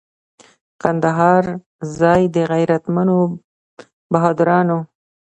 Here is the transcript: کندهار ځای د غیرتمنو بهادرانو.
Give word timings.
کندهار 0.81 1.43
ځای 1.99 2.21
د 2.35 2.37
غیرتمنو 2.51 3.17
بهادرانو. 4.11 4.79